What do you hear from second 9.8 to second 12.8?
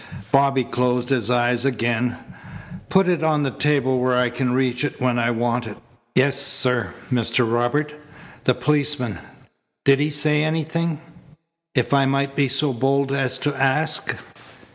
Did he say anything, if I might make so